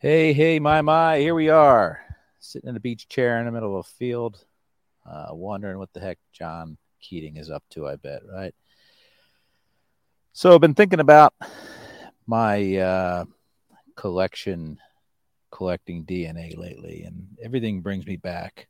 Hey, 0.00 0.32
hey, 0.32 0.60
my, 0.60 0.80
my, 0.80 1.18
here 1.18 1.34
we 1.34 1.48
are, 1.48 2.00
sitting 2.38 2.70
in 2.70 2.76
a 2.76 2.80
beach 2.80 3.08
chair 3.08 3.40
in 3.40 3.46
the 3.46 3.50
middle 3.50 3.76
of 3.76 3.84
a 3.84 3.88
field, 3.98 4.44
uh, 5.04 5.30
wondering 5.32 5.76
what 5.76 5.92
the 5.92 5.98
heck 5.98 6.18
John 6.32 6.76
Keating 7.00 7.36
is 7.36 7.50
up 7.50 7.64
to, 7.70 7.88
I 7.88 7.96
bet, 7.96 8.20
right? 8.32 8.54
So 10.34 10.54
I've 10.54 10.60
been 10.60 10.76
thinking 10.76 11.00
about 11.00 11.34
my 12.28 12.76
uh, 12.76 13.24
collection, 13.96 14.78
collecting 15.50 16.04
DNA 16.04 16.56
lately, 16.56 17.02
and 17.02 17.36
everything 17.42 17.80
brings 17.80 18.06
me 18.06 18.14
back 18.14 18.68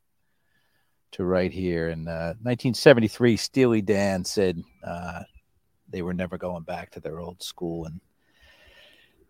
to 1.11 1.23
right 1.23 1.51
here. 1.51 1.89
In 1.89 2.07
uh, 2.07 2.33
1973, 2.41 3.37
Steely 3.37 3.81
Dan 3.83 4.25
said 4.25 4.63
uh, 4.83 5.21
they 5.89 6.01
were 6.01 6.15
never 6.15 6.39
going 6.39 6.63
back 6.63 6.89
to 6.93 6.99
their 6.99 7.19
old 7.19 7.43
school, 7.43 7.85
and 7.85 8.01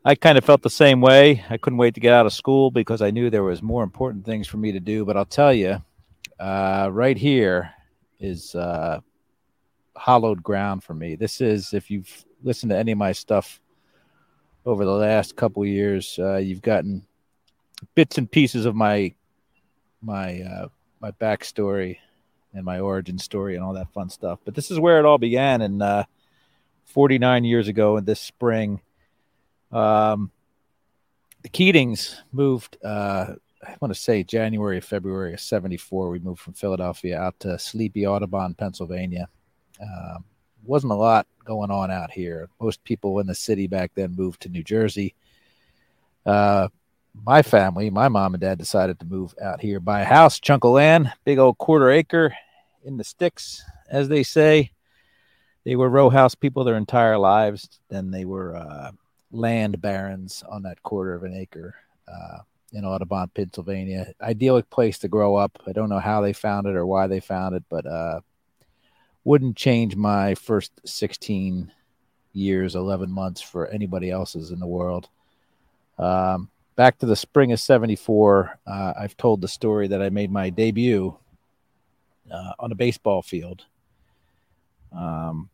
I 0.05 0.15
kind 0.15 0.37
of 0.37 0.45
felt 0.45 0.61
the 0.61 0.69
same 0.69 1.01
way. 1.01 1.43
I 1.49 1.57
couldn't 1.57 1.77
wait 1.77 1.93
to 1.95 1.99
get 1.99 2.13
out 2.13 2.25
of 2.25 2.31
school 2.31 2.71
because 2.71 3.01
I 3.01 3.11
knew 3.11 3.29
there 3.29 3.43
was 3.43 3.61
more 3.61 3.83
important 3.83 4.25
things 4.25 4.47
for 4.47 4.55
me 4.55 4.71
to 4.71 4.79
do. 4.79 5.03
But 5.03 5.17
I'll 5.17 5.25
tell 5.25 5.53
you, 5.53 5.83
uh, 6.39 6.89
right 6.91 7.17
here 7.17 7.71
is 8.19 8.55
uh, 8.55 9.01
hollowed 9.97 10.41
ground 10.41 10.83
for 10.83 10.93
me. 10.93 11.15
This 11.15 11.41
is 11.41 11.73
if 11.73 11.91
you've 11.91 12.25
listened 12.43 12.69
to 12.69 12.77
any 12.77 12.93
of 12.93 12.97
my 12.97 13.11
stuff 13.11 13.59
over 14.65 14.85
the 14.85 14.91
last 14.91 15.35
couple 15.35 15.65
years, 15.65 16.17
uh, 16.17 16.37
you've 16.37 16.61
gotten 16.61 17.05
bits 17.93 18.17
and 18.17 18.31
pieces 18.31 18.65
of 18.65 18.75
my 18.75 19.13
my 20.01 20.41
uh, 20.41 20.67
my 21.01 21.11
backstory 21.11 21.97
and 22.53 22.63
my 22.63 22.79
origin 22.79 23.17
story 23.17 23.55
and 23.55 23.63
all 23.65 23.73
that 23.73 23.91
fun 23.91 24.09
stuff. 24.09 24.39
But 24.45 24.55
this 24.55 24.71
is 24.71 24.79
where 24.79 24.97
it 24.97 25.05
all 25.05 25.17
began, 25.17 25.61
and 25.61 25.83
uh, 25.83 26.05
49 26.85 27.43
years 27.43 27.67
ago 27.67 27.97
in 27.97 28.05
this 28.05 28.21
spring 28.21 28.79
um, 29.71 30.31
the 31.41 31.49
Keatings 31.49 32.15
moved, 32.31 32.77
uh, 32.83 33.33
I 33.65 33.75
want 33.79 33.93
to 33.93 33.99
say 33.99 34.23
January, 34.23 34.77
or 34.77 34.81
February 34.81 35.33
of 35.33 35.39
74. 35.39 36.09
We 36.09 36.19
moved 36.19 36.41
from 36.41 36.53
Philadelphia 36.53 37.19
out 37.19 37.39
to 37.41 37.57
Sleepy 37.59 38.05
Audubon, 38.05 38.53
Pennsylvania. 38.53 39.27
Um, 39.81 40.25
wasn't 40.63 40.93
a 40.93 40.95
lot 40.95 41.27
going 41.45 41.71
on 41.71 41.91
out 41.91 42.11
here. 42.11 42.49
Most 42.59 42.83
people 42.83 43.19
in 43.19 43.27
the 43.27 43.35
city 43.35 43.67
back 43.67 43.91
then 43.95 44.15
moved 44.15 44.41
to 44.41 44.49
New 44.49 44.63
Jersey. 44.63 45.15
Uh, 46.25 46.67
my 47.25 47.41
family, 47.41 47.89
my 47.89 48.07
mom 48.07 48.33
and 48.33 48.41
dad 48.41 48.57
decided 48.57 48.99
to 48.99 49.05
move 49.05 49.33
out 49.41 49.61
here, 49.61 49.79
buy 49.79 50.01
a 50.01 50.05
house, 50.05 50.39
chunk 50.39 50.63
of 50.63 50.71
land, 50.71 51.11
big 51.25 51.39
old 51.39 51.57
quarter 51.57 51.89
acre 51.89 52.35
in 52.83 52.97
the 52.97 53.03
sticks, 53.03 53.63
as 53.89 54.07
they 54.07 54.23
say. 54.23 54.71
They 55.65 55.75
were 55.75 55.89
row 55.89 56.09
house 56.09 56.35
people 56.35 56.63
their 56.63 56.77
entire 56.77 57.17
lives. 57.17 57.79
Then 57.89 58.11
they 58.11 58.25
were 58.25 58.55
uh, 58.55 58.91
land 59.31 59.81
barons 59.81 60.43
on 60.49 60.63
that 60.63 60.81
quarter 60.83 61.13
of 61.13 61.23
an 61.23 61.35
acre 61.35 61.75
uh, 62.07 62.39
in 62.73 62.85
Audubon, 62.85 63.29
Pennsylvania. 63.29 64.13
Idyllic 64.21 64.69
place 64.69 64.99
to 64.99 65.07
grow 65.07 65.35
up. 65.35 65.61
I 65.67 65.71
don't 65.71 65.89
know 65.89 65.99
how 65.99 66.21
they 66.21 66.33
found 66.33 66.67
it 66.67 66.75
or 66.75 66.85
why 66.85 67.07
they 67.07 67.19
found 67.19 67.55
it, 67.55 67.63
but 67.69 67.85
uh, 67.85 68.21
wouldn't 69.23 69.55
change 69.55 69.95
my 69.95 70.35
first 70.35 70.71
16 70.85 71.71
years, 72.33 72.75
11 72.75 73.11
months 73.11 73.41
for 73.41 73.67
anybody 73.67 74.09
else's 74.11 74.51
in 74.51 74.59
the 74.59 74.67
world. 74.67 75.09
Um, 75.97 76.49
back 76.75 76.97
to 76.99 77.05
the 77.05 77.15
spring 77.15 77.51
of 77.51 77.59
74, 77.59 78.59
uh, 78.65 78.93
I've 78.99 79.17
told 79.17 79.41
the 79.41 79.47
story 79.47 79.87
that 79.87 80.01
I 80.01 80.09
made 80.09 80.31
my 80.31 80.49
debut 80.49 81.15
uh, 82.31 82.53
on 82.59 82.71
a 82.71 82.75
baseball 82.75 83.21
field. 83.21 83.65
Um, 84.95 85.49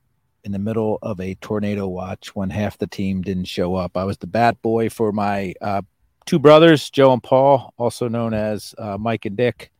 in 0.46 0.52
the 0.52 0.60
middle 0.60 1.00
of 1.02 1.20
a 1.20 1.34
tornado 1.36 1.88
watch 1.88 2.36
when 2.36 2.52
half 2.52 2.78
the 2.78 2.88
team 2.88 3.22
didn't 3.24 3.46
show 3.46 3.76
up. 3.76 3.98
I 3.98 4.04
was 4.04 4.18
the 4.20 4.28
bat 4.28 4.62
boy 4.62 4.90
for 4.90 5.12
my 5.12 5.56
uh, 5.60 5.82
two 6.26 6.40
brothers, 6.40 6.90
Joe 6.92 7.12
and 7.14 7.22
Paul, 7.22 7.74
also 7.78 8.08
known 8.08 8.34
as 8.34 8.76
uh, 8.78 8.98
Mike 8.98 9.26
and 9.26 9.36
Dick. 9.36 9.72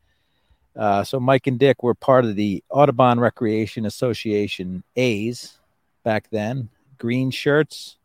Uh, 0.76 1.04
so 1.04 1.20
Mike 1.20 1.48
and 1.48 1.60
Dick 1.60 1.84
were 1.84 1.94
part 1.94 2.26
of 2.26 2.36
the 2.36 2.64
Audubon 2.70 3.20
Recreation 3.20 3.86
Association 3.86 4.84
A's 4.96 5.58
back 6.04 6.30
then. 6.32 6.70
Green 6.98 7.30
shirts 7.30 7.98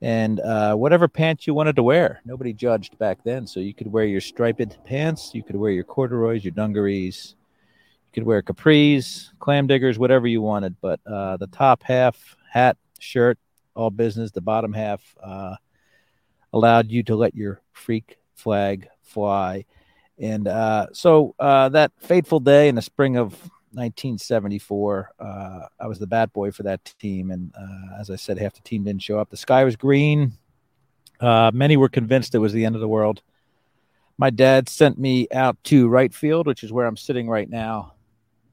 and 0.00 0.40
uh, 0.40 0.74
whatever 0.74 1.06
pants 1.06 1.46
you 1.46 1.54
wanted 1.54 1.76
to 1.76 1.82
wear. 1.82 2.20
Nobody 2.24 2.52
judged 2.52 2.98
back 2.98 3.18
then, 3.24 3.46
so 3.46 3.60
you 3.60 3.74
could 3.74 3.92
wear 3.92 4.04
your 4.04 4.20
striped 4.20 4.84
pants, 4.84 5.32
you 5.34 5.42
could 5.42 5.56
wear 5.56 5.70
your 5.70 5.84
corduroys, 5.84 6.44
your 6.44 6.52
dungarees, 6.52 7.36
could 8.14 8.22
wear 8.22 8.40
capris, 8.40 9.30
clam 9.40 9.66
diggers, 9.66 9.98
whatever 9.98 10.26
you 10.26 10.40
wanted. 10.40 10.76
But 10.80 11.00
uh, 11.04 11.36
the 11.36 11.48
top 11.48 11.82
half, 11.82 12.36
hat, 12.50 12.76
shirt, 13.00 13.38
all 13.74 13.90
business. 13.90 14.30
The 14.30 14.40
bottom 14.40 14.72
half 14.72 15.02
uh, 15.22 15.56
allowed 16.52 16.90
you 16.90 17.02
to 17.04 17.16
let 17.16 17.34
your 17.34 17.60
freak 17.72 18.18
flag 18.36 18.88
fly. 19.02 19.66
And 20.18 20.46
uh, 20.46 20.86
so 20.92 21.34
uh, 21.40 21.68
that 21.70 21.90
fateful 21.98 22.38
day 22.38 22.68
in 22.68 22.76
the 22.76 22.82
spring 22.82 23.16
of 23.16 23.32
1974, 23.72 25.10
uh, 25.18 25.60
I 25.80 25.86
was 25.88 25.98
the 25.98 26.06
bat 26.06 26.32
boy 26.32 26.52
for 26.52 26.62
that 26.62 26.84
team. 27.00 27.32
And 27.32 27.52
uh, 27.58 28.00
as 28.00 28.10
I 28.10 28.16
said, 28.16 28.38
half 28.38 28.54
the 28.54 28.62
team 28.62 28.84
didn't 28.84 29.02
show 29.02 29.18
up. 29.18 29.30
The 29.30 29.36
sky 29.36 29.64
was 29.64 29.74
green. 29.74 30.34
many 31.20 31.76
were 31.76 31.88
convinced 31.88 32.36
it 32.36 32.38
was 32.38 32.52
the 32.52 32.64
end 32.64 32.76
of 32.76 32.80
the 32.80 32.88
world 32.88 33.22
my 34.16 34.30
dad 34.30 34.68
sent 34.68 34.96
me 34.96 35.26
out 35.32 35.56
to 35.64 35.88
right 35.88 36.14
field, 36.14 36.46
which 36.46 36.62
is 36.62 36.72
where 36.72 36.86
I'm 36.86 36.96
sitting 36.96 37.28
right 37.28 37.50
now 37.50 37.93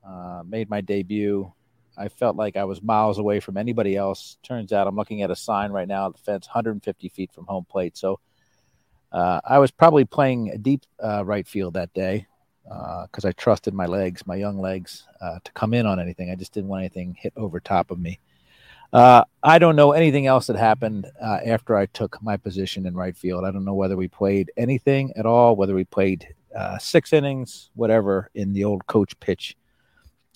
uh, 0.06 0.44
made 0.46 0.70
my 0.70 0.82
debut. 0.82 1.52
I 1.98 2.08
felt 2.08 2.36
like 2.36 2.56
I 2.56 2.64
was 2.64 2.82
miles 2.82 3.18
away 3.18 3.40
from 3.40 3.58
anybody 3.58 3.96
else. 3.96 4.38
Turns 4.44 4.72
out 4.72 4.88
I'm 4.88 4.96
looking 4.96 5.22
at 5.22 5.32
a 5.32 5.36
sign 5.36 5.72
right 5.72 5.88
now 5.88 6.08
at 6.08 6.14
the 6.14 6.20
fence, 6.20 6.48
150 6.48 7.10
feet 7.10 7.32
from 7.34 7.46
home 7.46 7.66
plate. 7.70 7.98
So 7.98 8.20
uh, 9.12 9.42
I 9.46 9.60
was 9.60 9.72
probably 9.72 10.06
playing 10.06 10.58
deep 10.62 10.86
uh, 11.04 11.26
right 11.26 11.48
field 11.48 11.74
that 11.74 11.94
day 11.94 12.28
because 12.64 13.26
uh, 13.26 13.30
I 13.30 13.32
trusted 13.34 13.74
my 13.74 13.86
legs, 13.86 14.26
my 14.26 14.36
young 14.36 14.60
legs, 14.60 15.04
uh, 15.20 15.40
to 15.44 15.52
come 15.52 15.74
in 15.74 15.86
on 15.86 16.00
anything. 16.00 16.32
I 16.32 16.36
just 16.36 16.54
didn't 16.54 16.70
want 16.70 16.82
anything 16.82 17.16
hit 17.20 17.34
over 17.36 17.60
top 17.60 17.92
of 17.92 18.00
me. 18.00 18.20
Uh, 18.94 19.24
I 19.44 19.58
don't 19.58 19.76
know 19.76 19.92
anything 19.94 20.28
else 20.28 20.48
that 20.48 20.58
happened 20.58 21.08
after 21.22 21.78
I 21.78 21.86
took 21.88 22.22
my 22.22 22.36
position 22.36 22.86
in 22.86 22.94
right 22.94 23.16
field. 23.16 23.46
I 23.46 23.52
don't 23.52 23.64
know 23.64 23.74
whether 23.74 23.96
we 23.96 24.10
played 24.10 24.52
anything 24.58 25.14
at 25.16 25.26
all, 25.26 25.56
whether 25.56 25.74
we 25.74 25.86
played 25.86 26.28
six 26.80 27.14
innings, 27.14 27.70
whatever, 27.74 28.30
in 28.36 28.52
the 28.52 28.66
old 28.66 28.86
coach 28.88 29.18
pitch 29.22 29.56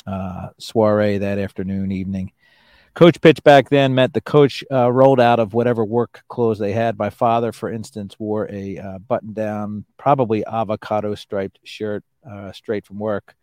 uh, 0.08 0.50
soiree 0.58 1.18
that 1.18 1.40
afternoon, 1.40 1.92
evening. 1.92 2.32
Coach 2.94 3.20
pitch 3.20 3.44
back 3.44 3.70
then 3.70 3.94
meant 3.94 4.14
the 4.14 4.22
coach 4.22 4.64
uh, 4.72 4.90
rolled 4.90 5.20
out 5.20 5.40
of 5.40 5.54
whatever 5.54 5.84
work 5.84 6.24
clothes 6.30 6.60
they 6.60 6.72
had. 6.72 6.98
My 6.98 7.10
father, 7.10 7.52
for 7.52 7.70
instance, 7.70 8.18
wore 8.18 8.50
a 8.50 8.78
uh, 8.78 9.00
button 9.00 9.34
down, 9.34 9.84
probably 9.98 10.46
avocado 10.46 11.14
striped 11.14 11.60
shirt 11.66 12.06
uh, 12.30 12.54
straight 12.54 12.86
from 12.86 12.98
work. 12.98 13.36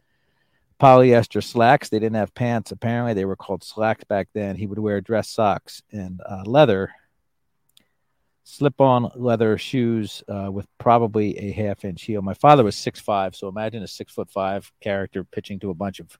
Polyester 0.80 1.44
slacks. 1.44 1.90
They 1.90 1.98
didn't 1.98 2.16
have 2.16 2.34
pants. 2.34 2.72
Apparently, 2.72 3.12
they 3.12 3.26
were 3.26 3.36
called 3.36 3.62
slacks 3.62 4.04
back 4.04 4.28
then. 4.32 4.56
He 4.56 4.66
would 4.66 4.78
wear 4.78 5.02
dress 5.02 5.28
socks 5.28 5.82
and 5.92 6.20
uh, 6.26 6.44
leather, 6.46 6.90
slip 8.42 8.80
on 8.80 9.10
leather 9.14 9.58
shoes 9.58 10.24
uh, 10.28 10.50
with 10.50 10.66
probably 10.78 11.38
a 11.38 11.52
half 11.52 11.84
inch 11.84 12.02
heel. 12.02 12.22
My 12.22 12.34
father 12.34 12.64
was 12.64 12.74
six 12.74 13.00
five, 13.00 13.36
so 13.36 13.48
imagine 13.48 13.82
a 13.82 13.86
six 13.86 14.14
foot 14.14 14.30
five 14.30 14.72
character 14.80 15.24
pitching 15.24 15.60
to 15.60 15.70
a 15.70 15.74
bunch 15.74 16.00
of 16.00 16.18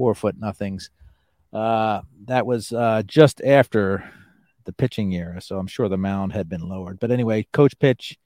four 0.00 0.14
foot 0.14 0.38
nothings. 0.38 0.88
Uh, 1.52 2.00
that 2.24 2.46
was 2.46 2.72
uh, 2.72 3.02
just 3.04 3.42
after 3.42 4.10
the 4.64 4.72
pitching 4.72 5.12
era, 5.12 5.42
so 5.42 5.58
I'm 5.58 5.66
sure 5.66 5.90
the 5.90 5.98
mound 5.98 6.32
had 6.32 6.48
been 6.48 6.66
lowered. 6.66 6.98
But 6.98 7.10
anyway, 7.10 7.46
coach 7.52 7.78
pitch. 7.78 8.18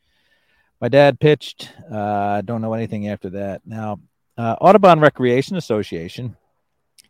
My 0.81 0.89
dad 0.89 1.19
pitched. 1.19 1.73
I 1.91 1.97
uh, 1.97 2.41
don't 2.43 2.63
know 2.63 2.75
anything 2.75 3.09
after 3.09 3.29
that. 3.31 3.63
Now, 3.67 3.99
uh, 4.39 4.55
Audubon 4.61 5.01
Recreation 5.01 5.57
Association 5.57 6.37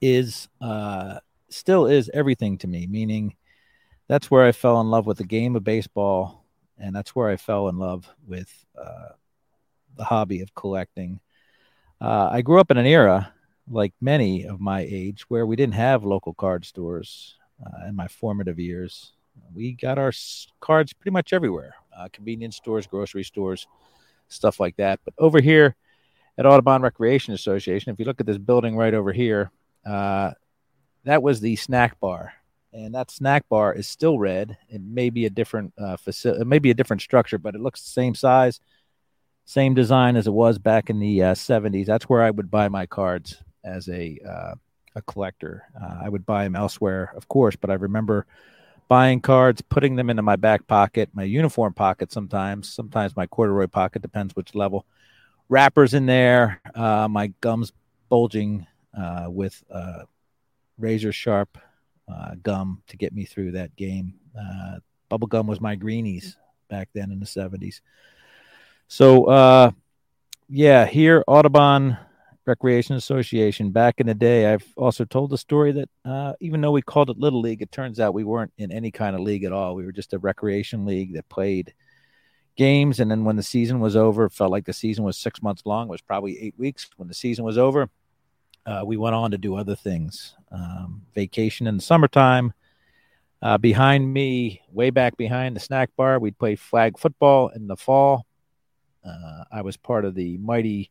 is 0.01 0.49
uh, 0.63 1.19
still 1.51 1.85
is 1.85 2.11
everything 2.15 2.57
to 2.59 2.67
me. 2.67 2.87
Meaning, 2.87 3.37
that's 4.09 4.31
where 4.31 4.47
I 4.47 4.53
fell 4.53 4.81
in 4.81 4.89
love 4.89 5.05
with 5.05 5.19
the 5.19 5.25
game 5.25 5.57
of 5.57 5.65
baseball, 5.65 6.47
and 6.79 6.97
that's 6.97 7.15
where 7.15 7.29
I 7.29 7.37
fell 7.37 7.69
in 7.69 7.77
love 7.77 8.09
with 8.27 8.51
the 8.75 10.05
hobby 10.05 10.41
of 10.41 10.55
collecting. 10.55 11.21
Uh, 12.01 12.31
I 12.33 12.41
grew 12.41 12.61
up 12.61 12.71
in 12.71 12.79
an 12.79 12.87
era 12.87 13.31
like 13.71 13.93
many 14.01 14.45
of 14.45 14.61
my 14.61 14.81
age, 14.81 15.25
where 15.29 15.47
we 15.47 15.57
didn't 15.57 15.75
have 15.75 16.05
local 16.05 16.35
card 16.35 16.65
stores 16.65 17.37
uh, 17.65 17.89
in 17.89 17.97
my 17.97 18.09
formative 18.09 18.59
years. 18.59 19.13
We 19.55 19.73
got 19.73 19.99
our 19.99 20.13
cards 20.61 20.93
pretty 20.93 21.13
much 21.13 21.33
everywhere 21.33 21.75
uh, 21.97 22.09
convenience 22.13 22.57
stores, 22.57 22.87
grocery 22.87 23.25
stores, 23.25 23.67
stuff 24.29 24.61
like 24.61 24.77
that. 24.77 25.01
But 25.05 25.15
over 25.19 25.41
here 25.41 25.77
at 26.39 26.47
Audubon 26.47 26.83
Recreation 26.83 27.35
Association, 27.35 27.93
if 27.93 27.99
you 27.99 28.05
look 28.05 28.21
at 28.21 28.27
this 28.27 28.39
building 28.39 28.77
right 28.77 28.95
over 28.95 29.13
here, 29.13 29.51
uh, 29.87 30.33
that 31.05 31.23
was 31.23 31.41
the 31.41 31.57
snack 31.57 32.01
bar. 32.01 32.33
And 32.73 32.95
that 32.95 33.11
snack 33.11 33.49
bar 33.49 33.73
is 33.73 33.87
still 33.87 34.19
red. 34.19 34.57
It 34.69 34.83
may 34.83 35.11
be 35.11 35.27
a 35.27 35.31
different 35.31 35.73
uh, 35.79 35.97
facility, 35.97 36.41
it 36.41 36.47
may 36.47 36.59
be 36.59 36.71
a 36.71 36.75
different 36.75 37.03
structure, 37.03 37.39
but 37.39 37.55
it 37.55 37.61
looks 37.61 37.83
the 37.83 37.91
same 37.91 38.15
size, 38.15 38.59
same 39.45 39.75
design 39.75 40.17
as 40.17 40.27
it 40.27 40.33
was 40.33 40.59
back 40.59 40.91
in 40.91 40.99
the 40.99 41.23
uh, 41.23 41.35
70s. 41.35 41.87
That's 41.87 42.09
where 42.09 42.23
I 42.23 42.31
would 42.31 42.51
buy 42.51 42.69
my 42.69 42.87
cards 42.87 43.44
as 43.65 43.89
a 43.89 44.19
uh, 44.29 44.55
a 44.95 45.03
collector. 45.03 45.65
Uh, 45.81 45.99
I 46.05 46.09
would 46.09 46.27
buy 46.27 46.45
them 46.45 46.57
elsewhere, 46.57 47.13
of 47.17 47.29
course, 47.29 47.57
but 47.57 47.71
I 47.71 47.75
remember 47.75 48.27
buying 48.89 49.21
cards, 49.21 49.63
putting 49.63 49.97
them 49.97 50.11
into 50.11 50.23
my 50.23 50.37
back 50.37 50.67
pocket, 50.67 51.11
my 51.15 51.25
uniform 51.25 51.73
pocket 51.75 52.13
sometimes, 52.13 52.69
sometimes 52.69 53.17
my 53.17 53.27
corduroy 53.27 53.67
pocket, 53.67 54.03
depends 54.03 54.37
which 54.37 54.55
level. 54.55 54.87
Wrappers 55.49 55.95
in 55.95 56.07
there, 56.07 56.61
uh, 56.75 57.09
my 57.09 57.29
gums 57.41 57.73
bulging 58.09 58.67
uh, 58.97 59.27
with 59.29 59.63
uh, 59.71 60.05
razor 60.79 61.13
sharp 61.13 61.59
uh, 62.09 62.35
gum 62.43 62.83
to 62.87 62.97
get 62.97 63.13
me 63.13 63.25
through 63.25 63.53
that 63.53 63.75
game. 63.77 64.15
Uh, 64.39 64.79
bubble 65.09 65.27
gum 65.27 65.47
was 65.47 65.61
my 65.61 65.75
greenies 65.75 66.37
back 66.69 66.89
then 66.93 67.11
in 67.11 67.21
the 67.21 67.27
70s. 67.27 67.81
So, 68.89 69.73
yeah, 70.49 70.85
here, 70.85 71.25
Audubon 71.27 71.97
Recreation 72.47 72.97
Association. 72.97 73.71
Back 73.71 74.01
in 74.01 74.07
the 74.07 74.15
day, 74.15 74.53
I've 74.53 74.67
also 74.77 75.05
told 75.05 75.31
the 75.31 75.39
story 75.39 75.73
that 75.73 75.89
uh, 76.05 76.35
even 76.41 76.61
though 76.61 76.73
we 76.73 76.83
called 76.83 77.11
it 77.11 77.19
Little 77.19 77.41
League, 77.41 77.63
it 77.63 77.73
turns 77.73 78.01
out 78.01 78.15
we 78.15 78.25
weren't 78.25 78.53
in 78.59 78.71
any 78.71 78.91
kind 78.91 79.15
of 79.17 79.23
league 79.23 79.45
at 79.45 79.53
all. 79.53 79.75
We 79.75 79.85
were 79.85 79.93
just 79.93 80.13
a 80.13 80.19
recreation 80.19 80.85
league 80.85 81.15
that 81.15 81.29
played 81.29 81.75
games. 82.57 83.01
And 83.01 83.11
then 83.11 83.25
when 83.25 83.37
the 83.37 83.43
season 83.43 83.81
was 83.81 83.97
over, 83.97 84.27
it 84.27 84.33
felt 84.33 84.51
like 84.51 84.67
the 84.67 84.73
season 84.73 85.05
was 85.05 85.17
six 85.17 85.43
months 85.43 85.63
long. 85.65 85.89
It 85.89 85.91
was 85.91 86.03
probably 86.03 86.41
eight 86.41 86.55
weeks. 86.59 86.89
When 86.97 87.09
the 87.09 87.15
season 87.15 87.45
was 87.45 87.59
over, 87.59 87.89
uh, 88.67 88.83
we 88.85 88.97
went 88.97 89.15
on 89.15 89.31
to 89.33 89.39
do 89.39 89.57
other 89.57 89.77
things. 89.77 90.35
Um, 90.51 91.03
vacation 91.15 91.67
in 91.67 91.77
the 91.77 91.83
summertime. 91.83 92.53
Uh, 93.43 93.59
behind 93.59 94.13
me, 94.13 94.63
way 94.73 94.91
back 94.91 95.17
behind 95.17 95.55
the 95.55 95.61
snack 95.61 95.91
bar, 95.97 96.19
we'd 96.19 96.39
play 96.39 96.57
flag 96.57 96.99
football 96.99 97.49
in 97.49 97.67
the 97.67 97.77
fall. 97.77 98.25
Uh, 99.05 99.45
I 99.53 99.61
was 99.61 99.77
part 99.77 100.07
of 100.07 100.15
the 100.15 100.39
mighty 100.39 100.91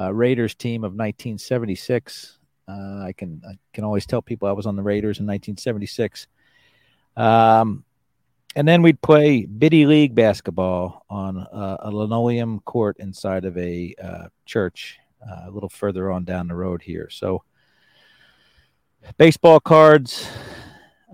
uh, 0.00 0.12
Raiders 0.12 0.54
team 0.54 0.82
of 0.82 0.92
1976. 0.92 2.38
Uh, 2.68 3.04
I 3.04 3.12
can 3.16 3.42
I 3.46 3.58
can 3.72 3.84
always 3.84 4.06
tell 4.06 4.22
people 4.22 4.48
I 4.48 4.52
was 4.52 4.66
on 4.66 4.76
the 4.76 4.82
Raiders 4.82 5.18
in 5.18 5.26
1976. 5.26 6.26
Um, 7.16 7.84
and 8.56 8.66
then 8.66 8.82
we'd 8.82 9.00
play 9.00 9.44
biddy 9.44 9.86
league 9.86 10.14
basketball 10.14 11.04
on 11.08 11.36
a, 11.36 11.76
a 11.80 11.90
linoleum 11.90 12.60
court 12.60 12.96
inside 12.98 13.44
of 13.44 13.56
a 13.56 13.94
uh, 14.02 14.28
church 14.44 14.98
uh, 15.28 15.44
a 15.46 15.50
little 15.50 15.68
further 15.68 16.10
on 16.10 16.24
down 16.24 16.48
the 16.48 16.54
road 16.54 16.82
here. 16.82 17.08
So, 17.10 17.44
baseball 19.18 19.60
cards, 19.60 20.28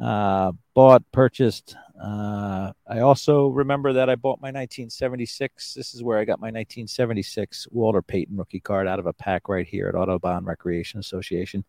uh, 0.03 0.53
bought, 0.75 1.03
purchased. 1.13 1.77
Uh, 2.03 2.73
I 2.87 3.01
also 3.01 3.49
remember 3.49 3.95
that 3.95 4.11
I 4.11 4.17
bought 4.17 4.41
my 4.41 4.49
1976. 4.49 5.75
This 5.75 5.95
is 5.95 6.03
where 6.03 6.19
I 6.19 6.25
got 6.25 6.41
my 6.41 6.49
1976 6.49 7.69
Walter 7.71 8.03
Payton 8.03 8.37
rookie 8.37 8.61
card 8.61 8.87
out 8.87 8.99
of 8.99 9.07
a 9.07 9.13
pack 9.13 9.49
right 9.49 9.67
here 9.67 9.89
at 9.89 9.95
Audubon 9.95 10.45
Recreation 10.45 11.01
Association. 11.01 11.65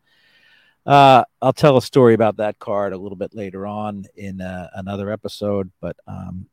Uh, 0.86 1.24
I'll 1.42 1.54
tell 1.54 1.78
a 1.78 1.82
story 1.82 2.14
about 2.14 2.38
that 2.38 2.60
card 2.60 2.94
a 2.94 2.98
little 2.98 3.18
bit 3.18 3.34
later 3.34 3.68
on 3.68 4.06
in 4.16 4.42
uh, 4.42 4.70
another 4.76 5.12
episode, 5.12 5.72
but 5.82 5.98
um, 6.08 6.48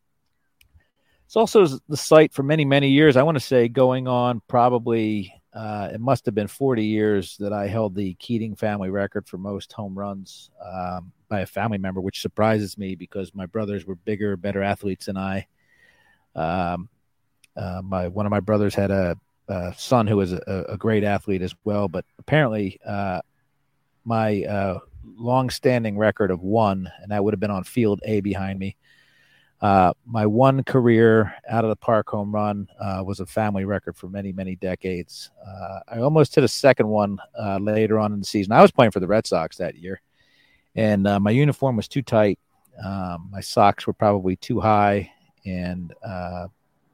it's 1.24 1.36
also 1.36 1.66
the 1.88 1.96
site 1.96 2.32
for 2.32 2.42
many, 2.42 2.64
many 2.64 2.90
years. 2.90 3.16
I 3.16 3.22
want 3.22 3.36
to 3.36 3.44
say 3.44 3.68
going 3.68 4.08
on 4.08 4.42
probably 4.48 5.34
uh, 5.54 5.88
it 5.92 6.00
must 6.00 6.26
have 6.26 6.34
been 6.34 6.48
40 6.48 6.84
years 6.84 7.36
that 7.38 7.52
I 7.52 7.68
held 7.68 7.94
the 7.94 8.14
Keating 8.14 8.56
family 8.56 8.90
record 8.90 9.28
for 9.28 9.38
most 9.38 9.72
home 9.72 9.96
runs 9.96 10.50
um, 10.64 11.12
by 11.28 11.40
a 11.40 11.46
family 11.46 11.78
member, 11.78 12.00
which 12.00 12.20
surprises 12.20 12.76
me 12.76 12.96
because 12.96 13.32
my 13.34 13.46
brothers 13.46 13.86
were 13.86 13.94
bigger, 13.94 14.36
better 14.36 14.62
athletes 14.62 15.06
than 15.06 15.16
I. 15.16 15.46
Um, 16.34 16.88
uh, 17.56 17.82
my 17.84 18.08
one 18.08 18.26
of 18.26 18.30
my 18.30 18.40
brothers 18.40 18.74
had 18.74 18.90
a, 18.90 19.16
a 19.46 19.72
son 19.76 20.08
who 20.08 20.16
was 20.16 20.32
a, 20.32 20.64
a, 20.70 20.76
great 20.76 21.04
athlete 21.04 21.42
as 21.42 21.54
well, 21.62 21.86
but 21.86 22.04
apparently 22.18 22.80
uh, 22.84 23.20
my 24.04 24.42
uh, 24.42 24.80
long-standing 25.16 25.96
record 25.96 26.32
of 26.32 26.40
one, 26.42 26.90
and 27.00 27.12
that 27.12 27.22
would 27.22 27.32
have 27.32 27.38
been 27.38 27.52
on 27.52 27.62
field 27.62 28.00
A 28.04 28.20
behind 28.20 28.58
me, 28.58 28.76
uh, 29.60 29.92
my 30.04 30.26
one 30.26 30.62
career 30.62 31.34
out 31.48 31.64
of 31.64 31.70
the 31.70 31.76
park 31.76 32.08
home 32.08 32.34
run 32.34 32.68
uh, 32.80 33.02
was 33.04 33.20
a 33.20 33.26
family 33.26 33.64
record 33.64 33.96
for 33.96 34.08
many, 34.08 34.32
many 34.32 34.56
decades. 34.56 35.30
Uh, 35.46 35.80
I 35.88 35.98
almost 36.00 36.34
hit 36.34 36.44
a 36.44 36.48
second 36.48 36.88
one 36.88 37.18
uh, 37.38 37.58
later 37.58 37.98
on 37.98 38.12
in 38.12 38.18
the 38.18 38.26
season. 38.26 38.52
I 38.52 38.62
was 38.62 38.70
playing 38.70 38.90
for 38.90 39.00
the 39.00 39.06
Red 39.06 39.26
Sox 39.26 39.56
that 39.56 39.76
year, 39.76 40.00
and 40.74 41.06
uh, 41.06 41.20
my 41.20 41.30
uniform 41.30 41.76
was 41.76 41.88
too 41.88 42.02
tight. 42.02 42.38
Um, 42.84 43.28
my 43.30 43.40
socks 43.40 43.86
were 43.86 43.92
probably 43.92 44.36
too 44.36 44.60
high, 44.60 45.10
and 45.46 45.94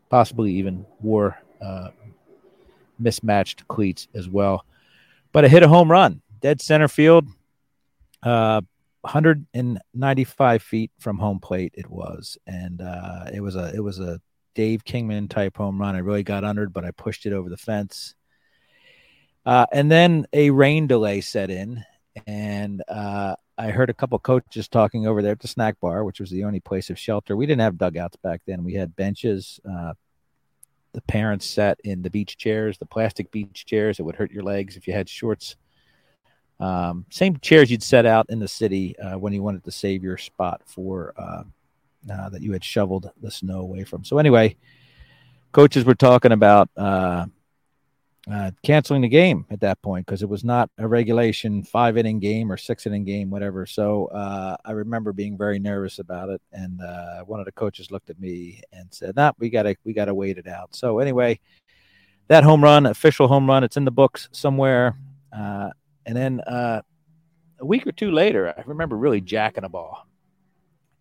possibly 0.09 0.53
even 0.53 0.85
wore 1.01 1.39
mismatched 2.99 3.67
cleats 3.69 4.07
as 4.15 4.29
well. 4.29 4.65
But 5.33 5.45
I 5.45 5.49
hit 5.49 5.63
a 5.63 5.69
home 5.69 5.91
run, 5.91 6.21
dead 6.41 6.61
center 6.61 6.89
field. 6.89 7.27
195 9.03 10.63
feet 10.63 10.91
from 10.99 11.19
home 11.19 11.41
plate 11.41 11.75
it 11.77 11.89
was. 11.91 12.37
And 12.47 12.81
uh, 12.83 13.27
it 13.33 13.41
was 13.41 13.57
a 13.57 13.73
it 13.75 13.81
was 13.81 13.99
a 13.99 14.21
dave 14.55 14.85
kingman 14.85 15.29
type 15.29 15.57
home 15.57 15.81
run. 15.81 15.97
I 15.97 16.01
really 16.01 16.23
got 16.23 16.45
under 16.45 16.65
it 16.65 16.73
but 16.73 16.85
i 16.85 16.91
pushed 16.91 17.27
it 17.27 17.33
over 17.33 17.49
the 17.49 17.57
fence. 17.57 18.15
Uh, 19.47 19.67
and 19.73 19.91
then 19.91 20.27
a 20.33 20.51
rain 20.51 20.87
delay 20.87 21.21
set 21.21 21.51
in 21.51 21.83
and 22.27 22.83
uh, 22.89 23.35
i 23.57 23.71
heard 23.71 23.89
a 23.89 23.95
couple 23.95 24.19
coaches 24.19 24.69
talking 24.69 25.07
over 25.07 25.23
there 25.23 25.33
at 25.33 25.41
the 25.41 25.49
snack 25.49 25.81
bar 25.81 26.05
which 26.05 26.21
was 26.21 26.31
the 26.31 26.45
only 26.45 26.61
place 26.61 26.91
of 26.91 26.99
shelter. 26.99 27.37
We 27.37 27.47
didn't 27.47 27.63
have 27.63 27.79
dugouts 27.79 28.17
back 28.17 28.43
then. 28.47 28.65
We 28.65 28.75
had 28.75 28.95
benches 28.97 29.61
uh, 29.69 29.95
the 30.93 31.03
parents 31.03 31.47
sat 31.47 31.79
in 31.85 32.03
the 32.03 32.11
beach 32.11 32.37
chairs 32.37 32.77
the 32.77 32.87
plastic 32.87 33.31
beach 33.31 33.65
chairs 33.65 33.99
It 33.99 34.03
would 34.03 34.17
hurt 34.17 34.33
your 34.33 34.43
legs 34.43 34.77
if 34.77 34.87
you 34.87 34.93
had 34.93 35.09
shorts 35.09 35.57
um, 36.61 37.07
same 37.11 37.39
chairs 37.39 37.71
you'd 37.71 37.83
set 37.83 38.05
out 38.05 38.27
in 38.29 38.39
the 38.39 38.49
city 38.49 38.97
uh, 38.99 39.19
when 39.19 39.33
you 39.33 39.43
wanted 39.43 39.65
to 39.65 39.71
save 39.71 40.05
your 40.05 40.19
spot 40.19 40.61
for 40.67 41.15
uh, 41.17 41.43
uh, 42.13 42.29
that 42.29 42.43
you 42.43 42.53
had 42.53 42.63
shoveled 42.63 43.11
the 43.23 43.31
snow 43.31 43.61
away 43.61 43.85
from. 43.85 44.05
So 44.05 44.19
anyway, 44.19 44.57
coaches 45.53 45.85
were 45.85 45.95
talking 45.95 46.33
about 46.33 46.69
uh, 46.77 47.27
uh, 48.31 48.51
canceling 48.63 49.01
the 49.01 49.09
game 49.09 49.47
at 49.51 49.61
that 49.61 49.81
point 49.81 50.05
because 50.05 50.23
it 50.23 50.29
was 50.29 50.45
not 50.45 50.71
a 50.77 50.87
regulation 50.87 51.63
five 51.63 51.97
inning 51.97 52.21
game 52.21 52.53
or 52.53 52.59
six 52.59 52.85
inning 52.87 53.05
game, 53.05 53.31
whatever. 53.31 53.65
So 53.65 54.07
uh, 54.07 54.57
I 54.63 54.73
remember 54.73 55.15
being 55.15 55.39
very 55.39 55.59
nervous 55.59 55.99
about 55.99 56.29
it, 56.29 56.43
and 56.53 56.79
one 57.27 57.41
of 57.41 57.47
the 57.47 57.53
coaches 57.53 57.91
looked 57.91 58.11
at 58.11 58.21
me 58.21 58.63
and 58.71 58.93
said, 58.93 59.17
"Nah, 59.17 59.33
we 59.39 59.49
gotta 59.49 59.77
we 59.85 59.95
gotta 59.95 60.15
wait 60.15 60.37
it 60.37 60.47
out." 60.47 60.75
So 60.75 60.99
anyway, 60.99 61.41
that 62.29 62.45
home 62.45 62.63
run, 62.63 62.85
official 62.85 63.29
home 63.29 63.49
run, 63.49 63.65
it's 63.65 63.79
in 63.79 63.87
the 63.87 63.91
books 63.91 64.29
somewhere. 64.33 64.99
Uh, 65.33 65.71
and 66.07 66.17
then 66.17 66.41
uh, 66.41 66.83
a 67.61 67.67
week 67.67 67.87
or 67.87 67.93
two 67.93 68.11
later, 68.11 68.53
I 68.57 68.63
remember 68.67 68.97
really 68.97 69.21
jacking 69.21 69.65
a 69.65 69.69
ball. 69.69 70.07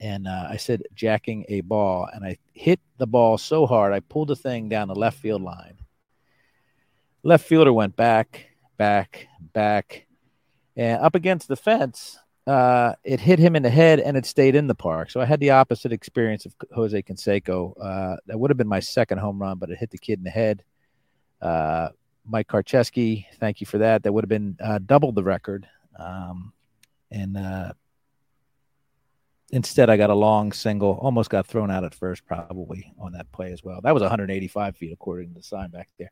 And 0.01 0.28
uh, 0.28 0.48
I 0.50 0.57
said, 0.57 0.84
jacking 0.94 1.46
a 1.50 1.62
ball. 1.62 2.07
And 2.13 2.24
I 2.24 2.38
hit 2.53 2.79
the 2.98 3.08
ball 3.08 3.38
so 3.38 3.65
hard, 3.65 3.94
I 3.94 4.00
pulled 4.00 4.29
the 4.29 4.36
thing 4.36 4.70
down 4.70 4.88
the 4.88 4.96
left 4.96 5.20
field 5.20 5.41
line. 5.41 5.77
Left 7.24 7.46
fielder 7.46 7.74
went 7.74 7.96
back, 7.96 8.48
back, 8.77 9.27
back, 9.53 10.06
and 10.77 11.01
up 11.01 11.15
against 11.15 11.50
the 11.50 11.58
fence. 11.58 12.18
Uh, 12.48 12.96
it 13.03 13.20
hit 13.20 13.38
him 13.38 13.56
in 13.56 13.63
the 13.63 13.70
head 13.70 14.00
and 14.00 14.15
it 14.15 14.25
stayed 14.25 14.56
in 14.56 14.68
the 14.68 14.75
park. 14.75 15.12
So 15.12 15.20
I 15.20 15.25
had 15.25 15.39
the 15.39 15.51
opposite 15.51 15.91
experience 15.91 16.46
of 16.46 16.56
Jose 16.74 17.00
Canseco. 17.03 17.74
Uh, 17.79 18.15
that 18.25 18.39
would 18.39 18.50
have 18.50 18.58
been 18.58 18.68
my 18.68 18.79
second 18.79 19.18
home 19.20 19.39
run, 19.39 19.58
but 19.60 19.70
it 19.70 19.77
hit 19.77 19.91
the 19.91 19.98
kid 19.98 20.20
in 20.20 20.24
the 20.24 20.29
head. 20.29 20.63
Uh, 21.41 21.89
Mike 22.29 22.48
Karcheski, 22.48 23.25
thank 23.39 23.59
you 23.59 23.67
for 23.67 23.79
that. 23.79 24.03
That 24.03 24.13
would 24.13 24.24
have 24.24 24.29
been 24.29 24.55
uh, 24.63 24.79
double 24.86 25.12
the 25.12 25.24
record. 25.24 25.67
Um, 25.98 26.53
and 27.12 27.36
uh, 27.36 27.74
instead, 29.51 29.89
I 29.89 29.98
got 29.98 30.12
a 30.12 30.15
long 30.15 30.51
single, 30.51 31.00
almost 31.01 31.31
got 31.31 31.48
thrown 31.48 31.71
out 31.71 31.83
at 31.83 31.95
first, 31.95 32.25
probably 32.25 32.93
on 33.00 33.13
that 33.13 33.31
play 33.31 33.51
as 33.51 33.63
well. 33.63 33.81
That 33.81 33.93
was 33.93 34.01
185 34.01 34.77
feet, 34.77 34.93
according 34.93 35.29
to 35.29 35.36
the 35.36 35.43
sign 35.43 35.71
back 35.71 35.89
there. 35.98 36.12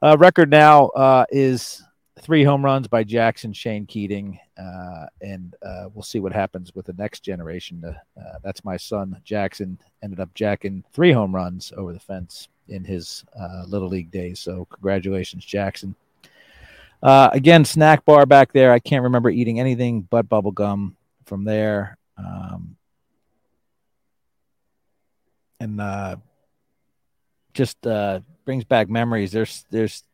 Uh, 0.00 0.16
record 0.16 0.50
now 0.50 0.86
uh, 0.88 1.24
is 1.30 1.82
three 2.20 2.44
home 2.44 2.64
runs 2.64 2.86
by 2.86 3.02
Jackson 3.02 3.52
Shane 3.52 3.86
Keating, 3.86 4.38
uh, 4.56 5.06
and 5.20 5.56
uh, 5.66 5.88
we'll 5.92 6.04
see 6.04 6.20
what 6.20 6.32
happens 6.32 6.72
with 6.76 6.86
the 6.86 6.92
next 6.92 7.20
generation. 7.20 7.82
That's 8.44 8.64
my 8.64 8.76
son 8.76 9.20
Jackson 9.24 9.80
ended 10.00 10.20
up 10.20 10.32
jacking 10.34 10.84
three 10.92 11.10
home 11.10 11.34
runs 11.34 11.72
over 11.76 11.92
the 11.92 11.98
fence 11.98 12.48
in 12.68 12.84
his 12.84 13.24
uh, 13.38 13.64
little 13.66 13.88
league 13.88 14.10
days. 14.10 14.40
So 14.40 14.66
congratulations, 14.66 15.44
Jackson. 15.44 15.94
Uh, 17.02 17.30
again, 17.32 17.64
snack 17.64 18.04
bar 18.04 18.26
back 18.26 18.52
there. 18.52 18.72
I 18.72 18.78
can't 18.78 19.04
remember 19.04 19.30
eating 19.30 19.60
anything 19.60 20.02
but 20.02 20.28
bubble 20.28 20.50
gum 20.50 20.96
from 21.26 21.44
there. 21.44 21.96
Um, 22.16 22.76
and 25.60 25.80
uh, 25.80 26.16
just 27.54 27.86
uh, 27.86 28.20
brings 28.44 28.64
back 28.64 28.88
memories. 28.88 29.32
There's 29.32 29.64
there's 29.70 30.04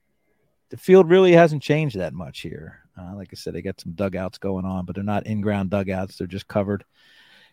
the 0.70 0.76
field 0.76 1.08
really 1.08 1.32
hasn't 1.32 1.62
changed 1.62 1.98
that 1.98 2.12
much 2.12 2.40
here. 2.40 2.80
Uh, 2.98 3.14
like 3.16 3.28
I 3.32 3.36
said, 3.36 3.54
they 3.54 3.62
got 3.62 3.80
some 3.80 3.92
dugouts 3.92 4.38
going 4.38 4.64
on, 4.64 4.84
but 4.84 4.94
they're 4.94 5.04
not 5.04 5.26
in 5.26 5.40
ground 5.40 5.70
dugouts. 5.70 6.16
They're 6.16 6.26
just 6.26 6.48
covered. 6.48 6.84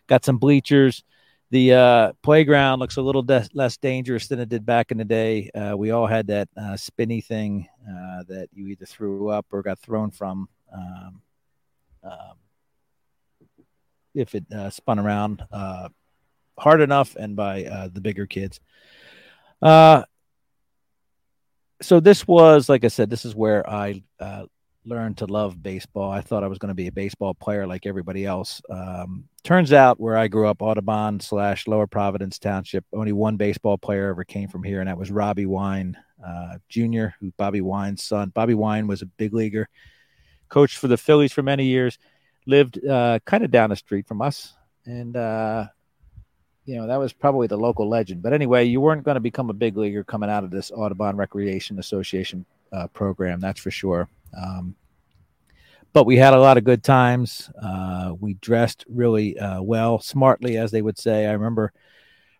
Got 0.06 0.24
some 0.24 0.38
bleachers. 0.38 1.04
The 1.52 1.74
uh, 1.74 2.12
playground 2.22 2.78
looks 2.78 2.96
a 2.96 3.02
little 3.02 3.20
de- 3.20 3.46
less 3.52 3.76
dangerous 3.76 4.26
than 4.26 4.40
it 4.40 4.48
did 4.48 4.64
back 4.64 4.90
in 4.90 4.96
the 4.96 5.04
day. 5.04 5.50
Uh, 5.54 5.76
we 5.76 5.90
all 5.90 6.06
had 6.06 6.28
that 6.28 6.48
uh, 6.56 6.78
spinny 6.78 7.20
thing 7.20 7.68
uh, 7.86 8.22
that 8.28 8.48
you 8.54 8.68
either 8.68 8.86
threw 8.86 9.28
up 9.28 9.44
or 9.52 9.60
got 9.60 9.78
thrown 9.78 10.10
from. 10.10 10.48
Um, 10.74 11.20
um, 12.02 12.36
if 14.14 14.34
it 14.34 14.50
uh, 14.50 14.70
spun 14.70 14.98
around 14.98 15.44
uh, 15.52 15.90
hard 16.58 16.80
enough 16.80 17.16
and 17.16 17.36
by 17.36 17.64
the 17.92 18.00
bigger 18.00 18.24
kids. 18.24 18.58
So 19.62 20.06
this 22.00 22.26
was, 22.26 22.70
like 22.70 22.82
I 22.84 22.88
said, 22.88 23.10
this 23.10 23.26
is 23.26 23.34
where 23.34 23.68
I 23.68 24.02
learned 24.84 25.18
to 25.18 25.26
love 25.26 25.62
baseball. 25.62 26.10
I 26.10 26.20
thought 26.20 26.42
I 26.42 26.48
was 26.48 26.58
going 26.58 26.70
to 26.70 26.74
be 26.74 26.88
a 26.88 26.92
baseball 26.92 27.34
player 27.34 27.66
like 27.66 27.86
everybody 27.86 28.24
else. 28.26 28.60
Um, 28.68 29.24
turns 29.44 29.72
out, 29.72 30.00
where 30.00 30.16
I 30.16 30.28
grew 30.28 30.48
up, 30.48 30.62
Audubon 30.62 31.20
slash 31.20 31.66
Lower 31.66 31.86
Providence 31.86 32.38
Township, 32.38 32.84
only 32.92 33.12
one 33.12 33.36
baseball 33.36 33.78
player 33.78 34.08
ever 34.08 34.24
came 34.24 34.48
from 34.48 34.62
here, 34.62 34.80
and 34.80 34.88
that 34.88 34.98
was 34.98 35.10
Robbie 35.10 35.46
Wine 35.46 35.96
uh, 36.24 36.58
Jr., 36.68 37.06
who 37.20 37.32
Bobby 37.36 37.60
Wine's 37.60 38.02
son. 38.02 38.30
Bobby 38.30 38.54
Wine 38.54 38.86
was 38.86 39.02
a 39.02 39.06
big 39.06 39.32
leaguer, 39.34 39.68
coached 40.48 40.78
for 40.78 40.88
the 40.88 40.96
Phillies 40.96 41.32
for 41.32 41.42
many 41.42 41.66
years, 41.66 41.98
lived 42.46 42.84
uh, 42.84 43.20
kind 43.24 43.44
of 43.44 43.50
down 43.50 43.70
the 43.70 43.76
street 43.76 44.06
from 44.06 44.20
us, 44.20 44.54
and 44.84 45.16
uh, 45.16 45.66
you 46.64 46.76
know 46.76 46.86
that 46.88 46.98
was 46.98 47.12
probably 47.12 47.46
the 47.46 47.56
local 47.56 47.88
legend. 47.88 48.22
But 48.22 48.32
anyway, 48.32 48.64
you 48.64 48.80
weren't 48.80 49.04
going 49.04 49.16
to 49.16 49.20
become 49.20 49.50
a 49.50 49.54
big 49.54 49.76
leaguer 49.76 50.02
coming 50.04 50.30
out 50.30 50.44
of 50.44 50.50
this 50.50 50.70
Audubon 50.72 51.16
Recreation 51.16 51.78
Association 51.78 52.44
uh, 52.72 52.88
program, 52.88 53.38
that's 53.40 53.60
for 53.60 53.70
sure. 53.70 54.08
Um, 54.36 54.76
but 55.92 56.06
we 56.06 56.16
had 56.16 56.32
a 56.32 56.40
lot 56.40 56.56
of 56.56 56.64
good 56.64 56.82
times. 56.82 57.50
Uh, 57.62 58.14
we 58.18 58.34
dressed 58.34 58.84
really 58.88 59.38
uh, 59.38 59.60
well, 59.60 60.00
smartly, 60.00 60.56
as 60.56 60.70
they 60.70 60.80
would 60.80 60.98
say. 60.98 61.26
I 61.26 61.32
remember, 61.32 61.72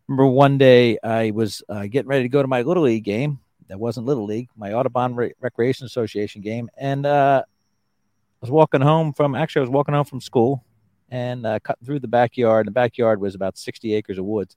remember 0.09 0.27
one 0.27 0.57
day 0.57 0.99
I 1.03 1.33
was 1.33 1.63
uh, 1.69 1.83
getting 1.83 2.09
ready 2.09 2.23
to 2.23 2.29
go 2.31 2.41
to 2.41 2.49
my 2.49 2.63
little 2.63 2.85
league 2.85 3.05
game. 3.05 3.41
That 3.69 3.79
wasn't 3.79 4.07
little 4.07 4.25
league, 4.25 4.49
my 4.57 4.73
Audubon 4.73 5.15
Re- 5.15 5.35
Recreation 5.41 5.87
Association 5.87 6.43
game, 6.43 6.69
and 6.77 7.07
uh, 7.07 7.43
I 7.47 8.39
was 8.41 8.51
walking 8.51 8.81
home 8.81 9.13
from. 9.13 9.35
Actually, 9.35 9.61
I 9.61 9.65
was 9.65 9.71
walking 9.71 9.95
home 9.95 10.05
from 10.05 10.21
school 10.21 10.65
and 11.11 11.47
uh, 11.47 11.59
cutting 11.61 11.87
through 11.87 12.01
the 12.01 12.09
backyard. 12.09 12.67
And 12.67 12.75
The 12.75 12.81
backyard 12.81 13.21
was 13.21 13.35
about 13.35 13.57
sixty 13.57 13.95
acres 13.95 14.19
of 14.19 14.25
woods, 14.25 14.57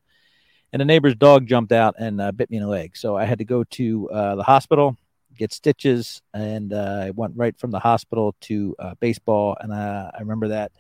and 0.74 0.82
a 0.82 0.86
neighbor's 0.86 1.16
dog 1.16 1.48
jumped 1.48 1.72
out 1.72 1.96
and 1.98 2.20
uh, 2.20 2.32
bit 2.32 2.50
me 2.50 2.58
in 2.58 2.64
the 2.64 2.70
leg. 2.70 2.98
So 2.98 3.16
I 3.16 3.26
had 3.26 3.38
to 3.40 3.46
go 3.46 3.64
to 3.64 4.10
the 4.12 4.44
hospital 4.44 4.98
get 5.38 5.54
stitches, 5.54 6.22
and 6.34 6.74
uh, 6.74 7.04
I 7.06 7.10
went 7.12 7.34
right 7.36 7.58
from 7.58 7.72
the 7.72 7.80
hospital 7.80 8.36
to 8.42 8.76
uh, 8.80 8.96
baseball. 9.00 9.58
And 9.60 9.74
I 9.74 10.12
remember 10.20 10.50
that 10.50 10.72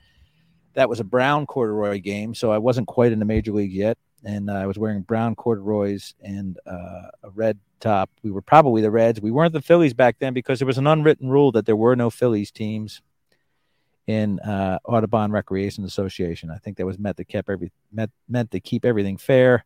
that 0.73 0.89
was 0.89 0.99
a 0.99 1.03
brown 1.03 1.45
corduroy 1.45 1.99
game, 1.99 2.35
so 2.35 2.51
I 2.51 2.57
wasn't 2.57 2.87
quite 2.87 3.11
in 3.11 3.19
the 3.19 3.25
major 3.25 3.51
league 3.51 3.71
yet, 3.71 3.97
and 4.23 4.51
I 4.51 4.65
was 4.67 4.77
wearing 4.77 5.01
brown 5.01 5.35
corduroys 5.35 6.13
and 6.21 6.57
uh, 6.65 7.09
a 7.23 7.29
red 7.33 7.57
top. 7.79 8.09
We 8.23 8.31
were 8.31 8.41
probably 8.41 8.81
the 8.81 8.91
Reds. 8.91 9.21
We 9.21 9.31
weren't 9.31 9.53
the 9.53 9.61
Phillies 9.61 9.93
back 9.93 10.17
then 10.19 10.33
because 10.33 10.59
there 10.59 10.65
was 10.65 10.77
an 10.77 10.87
unwritten 10.87 11.29
rule 11.29 11.51
that 11.53 11.65
there 11.65 11.75
were 11.75 11.95
no 11.95 12.09
Phillies 12.09 12.51
teams 12.51 13.01
in 14.07 14.39
uh, 14.41 14.79
Audubon 14.85 15.31
Recreation 15.31 15.83
Association. 15.83 16.51
I 16.51 16.57
think 16.57 16.77
that 16.77 16.85
was 16.85 16.99
meant 16.99 17.17
to 17.17 17.25
keep 17.25 17.49
every 17.49 17.71
meant, 17.91 18.11
meant 18.29 18.51
to 18.51 18.59
keep 18.59 18.85
everything 18.85 19.17
fair 19.17 19.65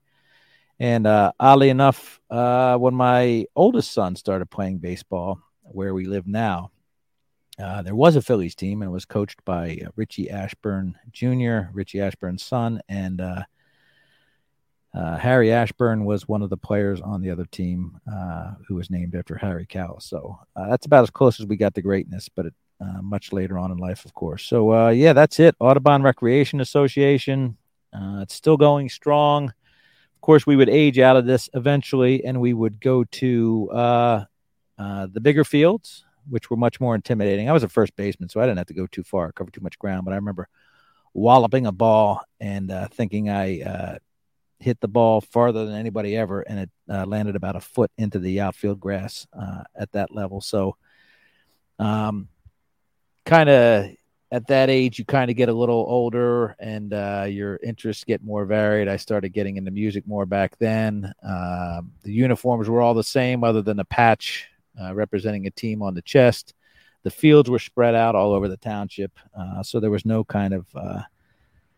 and 0.80 1.06
uh, 1.06 1.34
oddly 1.40 1.70
enough, 1.70 2.22
uh, 2.30 2.78
when 2.78 2.94
my 2.94 3.46
oldest 3.56 3.92
son 3.92 4.16
started 4.16 4.50
playing 4.50 4.78
baseball, 4.78 5.40
where 5.62 5.94
we 5.94 6.06
live 6.06 6.26
now, 6.26 6.72
uh, 7.62 7.82
there 7.82 7.96
was 7.96 8.16
a 8.16 8.22
Phillies 8.22 8.56
team 8.56 8.82
and 8.82 8.90
it 8.90 8.94
was 8.94 9.06
coached 9.06 9.44
by 9.44 9.78
uh, 9.86 9.90
Richie 9.98 10.30
Ashburn 10.30 10.98
Jr., 11.12 11.72
Richie 11.74 12.00
Ashburn's 12.00 12.44
son, 12.44 12.82
and 12.88 13.20
uh, 13.20 13.44
uh, 14.96 15.18
Harry 15.18 15.52
Ashburn 15.52 16.06
was 16.06 16.28
one 16.28 16.42
of 16.42 16.50
the 16.50 16.58
players 16.58 17.02
on 17.02 17.22
the 17.22 17.30
other 17.30 17.46
team 17.46 18.00
who 18.68 18.76
was 18.76 18.90
named 18.90 19.16
after 19.16 19.36
Harry 19.36 19.66
Kalas. 19.66 20.04
So 20.04 20.40
that's 20.56 20.86
about 20.86 21.04
as 21.04 21.10
close 21.10 21.40
as 21.40 21.46
we 21.46 21.58
got 21.58 21.76
to 21.76 21.82
greatness, 21.82 22.30
but 22.30 22.48
it, 22.48 22.54
much 23.02 23.34
later 23.34 23.60
on 23.60 23.72
in 23.72 23.78
life, 23.78 24.06
of 24.06 24.14
course. 24.14 24.46
So 24.46 24.90
yeah, 24.90 25.14
that's 25.14 25.40
it. 25.40 25.56
Audubon 25.60 26.02
Recreation 26.02 26.62
Association. 26.62 27.58
it's 27.94 28.34
still 28.34 28.58
going 28.58 28.90
strong. 28.90 29.54
Of 30.20 30.22
course, 30.22 30.46
we 30.46 30.58
would 30.58 30.68
age 30.68 31.00
out 31.00 31.16
of 31.16 31.26
this 31.26 31.50
eventually, 31.54 32.26
and 32.26 32.42
we 32.42 32.54
would 32.54 32.82
go 32.82 33.06
to 33.06 33.70
uh, 33.72 34.26
uh, 34.78 35.08
the 35.10 35.22
bigger 35.22 35.46
fields, 35.46 36.04
which 36.30 36.50
were 36.50 36.58
much 36.58 36.82
more 36.82 36.94
intimidating. 36.94 37.50
I 37.50 37.54
was 37.54 37.64
a 37.64 37.70
first 37.70 37.96
baseman, 37.96 38.28
so 38.28 38.42
I 38.42 38.44
didn't 38.44 38.58
have 38.58 38.68
to 38.68 38.74
go 38.74 38.86
too 38.86 39.04
far, 39.04 39.32
cover 39.32 39.50
too 39.50 39.62
much 39.62 39.80
ground. 39.80 40.04
But 40.04 40.12
I 40.12 40.18
remember 40.18 40.50
walloping 41.14 41.68
a 41.68 41.72
ball 41.72 42.22
and 42.42 42.70
uh, 42.70 42.90
thinking 42.90 43.30
I 43.30 43.62
uh, 43.62 43.98
hit 44.60 44.82
the 44.82 44.90
ball 44.90 45.22
farther 45.22 45.66
than 45.66 45.76
anybody 45.76 46.18
ever, 46.18 46.42
and 46.42 46.60
it 46.60 46.70
uh, 46.90 47.06
landed 47.06 47.38
about 47.38 47.56
a 47.56 47.62
foot 47.62 47.90
into 47.98 48.20
the 48.20 48.42
outfield 48.42 48.82
grass 48.82 49.26
uh, 49.32 49.64
at 49.74 49.94
that 49.94 50.14
level. 50.14 50.42
So, 50.42 50.76
um, 51.80 52.28
kind 53.26 53.48
of 53.48 53.92
at 54.32 54.48
that 54.48 54.70
age, 54.70 55.00
you 55.00 55.06
kind 55.06 55.32
of 55.32 55.38
get 55.38 55.50
a 55.50 55.54
little 55.54 55.86
older 55.88 56.56
and 56.60 56.94
uh, 56.94 57.26
your 57.28 57.60
interests 57.64 58.04
get 58.04 58.24
more 58.24 58.46
varied. 58.46 58.88
I 58.88 58.98
started 58.98 59.30
getting 59.30 59.58
into 59.58 59.72
music 59.72 60.08
more 60.08 60.26
back 60.26 60.58
then. 60.60 61.12
Uh, 61.28 61.82
the 62.04 62.12
uniforms 62.12 62.70
were 62.70 62.82
all 62.82 62.94
the 62.94 63.04
same, 63.04 63.44
other 63.44 63.62
than 63.62 63.80
a 63.80 63.86
patch 63.86 64.48
uh, 64.80 64.94
representing 64.94 65.48
a 65.48 65.52
team 65.52 65.82
on 65.82 65.96
the 65.96 66.02
chest. 66.02 66.54
The 67.04 67.10
fields 67.10 67.50
were 67.50 67.60
spread 67.60 67.96
out 67.96 68.16
all 68.16 68.34
over 68.34 68.48
the 68.48 68.58
township, 68.58 69.18
uh, 69.38 69.64
so 69.64 69.80
there 69.80 69.90
was 69.90 70.06
no 70.06 70.24
kind 70.24 70.54
of 70.54 70.68
uh, 70.76 71.02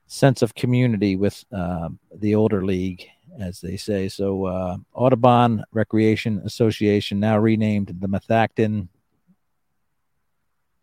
sense 0.07 0.41
of 0.41 0.55
community 0.55 1.15
with 1.15 1.45
um, 1.53 1.99
the 2.13 2.35
older 2.35 2.65
league, 2.65 3.07
as 3.39 3.61
they 3.61 3.77
say. 3.77 4.09
So, 4.09 4.45
uh, 4.45 4.77
Audubon 4.93 5.63
Recreation 5.71 6.41
Association, 6.43 7.19
now 7.19 7.37
renamed 7.37 7.95
the 7.99 8.07
Methacton 8.07 8.87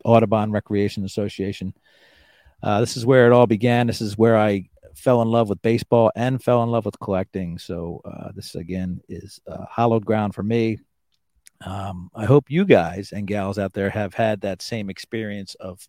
Audubon 0.05 0.52
Recreation 0.52 1.05
Association. 1.05 1.75
Uh, 2.62 2.81
this 2.81 2.97
is 2.97 3.07
where 3.07 3.26
it 3.26 3.33
all 3.33 3.47
began. 3.47 3.87
This 3.87 4.00
is 4.00 4.19
where 4.19 4.37
I 4.37 4.69
fell 4.95 5.23
in 5.23 5.28
love 5.28 5.49
with 5.49 5.62
baseball 5.62 6.11
and 6.17 6.43
fell 6.43 6.62
in 6.62 6.71
love 6.71 6.85
with 6.85 6.99
collecting. 6.99 7.59
So 7.59 8.00
uh, 8.05 8.33
this 8.35 8.55
again 8.55 9.00
is 9.09 9.40
uh, 9.47 9.64
hallowed 9.71 10.05
ground 10.05 10.35
for 10.35 10.43
me. 10.43 10.78
Um, 11.64 12.11
I 12.14 12.25
hope 12.25 12.50
you 12.50 12.64
guys 12.64 13.12
and 13.12 13.26
gals 13.26 13.59
out 13.59 13.73
there 13.73 13.90
have 13.90 14.14
had 14.14 14.40
that 14.43 14.62
same 14.62 14.90
experience 14.90 15.55
of 15.57 15.88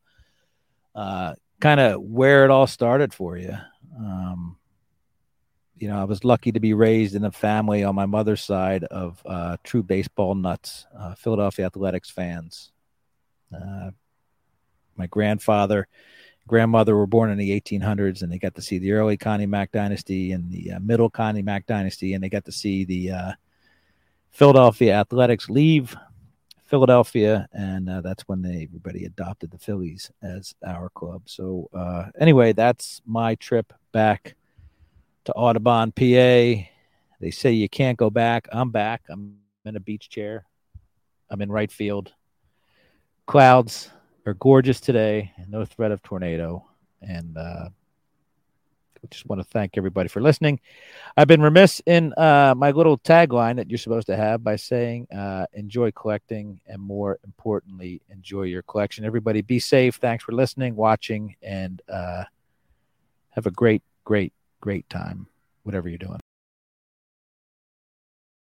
uh, 0.96 1.36
kind 1.60 1.80
of 1.80 2.02
where 2.02 2.46
it 2.46 2.52
all 2.52 2.68
started 2.68 3.14
for 3.14 3.38
you. 3.38 3.56
Um, 3.98 4.58
you 5.76 5.88
know, 5.88 6.00
I 6.00 6.04
was 6.04 6.24
lucky 6.24 6.52
to 6.52 6.60
be 6.60 6.74
raised 6.74 7.16
in 7.16 7.24
a 7.24 7.32
family 7.32 7.84
on 7.84 7.96
my 7.96 8.06
mother's 8.06 8.44
side 8.44 8.84
of 8.86 9.22
uh, 9.26 9.58
true 9.64 9.84
baseball 9.84 10.36
nuts, 10.36 10.86
uh, 10.98 11.16
Philadelphia 11.16 11.68
Athletics 11.68 12.10
fans. 12.10 12.72
Uh, 13.54 13.92
my 14.96 15.08
grandfather, 15.08 15.88
grandmother 16.48 16.96
were 16.96 17.08
born 17.08 17.30
in 17.30 17.38
the 17.38 17.60
1800s, 17.60 18.22
and 18.22 18.32
they 18.32 18.38
got 18.38 18.56
to 18.56 18.62
see 18.62 18.80
the 18.80 18.92
early 18.92 19.18
Connie 19.18 19.46
Mack 19.46 19.72
dynasty 19.72 20.32
and 20.32 20.52
the 20.52 20.74
uh, 20.74 20.80
middle 20.80 21.10
Connie 21.10 21.42
Mack 21.42 21.66
dynasty, 21.66 22.14
and 22.14 22.24
they 22.24 22.30
got 22.30 22.46
to 22.46 22.52
see 22.52 22.84
the 22.86 23.12
uh, 23.12 23.32
Philadelphia 24.32 24.94
Athletics 24.94 25.50
leave 25.50 25.96
Philadelphia, 26.70 27.48
and 27.52 27.90
uh, 27.90 28.02
that's 28.02 28.28
when 28.28 28.44
they 28.44 28.64
everybody 28.64 29.06
adopted 29.06 29.50
the 29.50 29.58
Phillies 29.58 30.12
as 30.22 30.54
our 30.66 30.90
club. 30.90 31.24
So 31.26 31.68
uh, 31.74 32.06
anyway, 32.20 32.54
that's 32.54 33.02
my 33.08 33.36
trip 33.36 33.74
back 33.92 34.36
to 35.26 35.34
Audubon, 35.34 35.92
PA. 35.92 36.68
They 37.20 37.32
say 37.32 37.52
you 37.52 37.68
can't 37.70 37.98
go 37.98 38.12
back. 38.12 38.48
I'm 38.52 38.70
back. 38.70 39.02
I'm 39.10 39.38
in 39.66 39.76
a 39.76 39.80
beach 39.80 40.10
chair. 40.10 40.46
I'm 41.30 41.42
in 41.42 41.52
right 41.52 41.72
field. 41.72 42.14
Clouds 43.30 43.92
are 44.26 44.34
gorgeous 44.34 44.80
today. 44.80 45.32
And 45.38 45.52
no 45.52 45.64
threat 45.64 45.92
of 45.92 46.02
tornado. 46.02 46.66
And 47.04 47.38
uh, 47.38 47.70
just 49.12 49.28
want 49.28 49.40
to 49.40 49.48
thank 49.48 49.78
everybody 49.78 50.10
for 50.10 50.20
listening. 50.20 50.60
I've 51.16 51.28
been 51.28 51.44
remiss 51.44 51.80
in 51.86 52.12
uh, 52.18 52.56
my 52.58 52.72
little 52.72 52.98
tagline 52.98 53.58
that 53.58 53.70
you're 53.70 53.78
supposed 53.78 54.08
to 54.08 54.16
have 54.16 54.44
by 54.44 54.56
saying 54.56 55.10
uh, 55.16 55.46
enjoy 55.54 55.92
collecting 55.92 56.60
and 56.66 56.82
more 56.82 57.20
importantly, 57.24 58.02
enjoy 58.10 58.44
your 58.44 58.64
collection. 58.64 59.06
Everybody 59.06 59.44
be 59.44 59.60
safe. 59.60 59.98
Thanks 59.98 60.24
for 60.24 60.32
listening, 60.32 60.76
watching, 60.76 61.36
and 61.44 61.84
uh, 61.88 62.24
have 63.30 63.46
a 63.46 63.52
great, 63.52 63.84
great, 64.06 64.34
great 64.60 64.90
time, 64.90 65.28
whatever 65.62 65.88
you're 65.88 66.00
doing. 66.00 66.20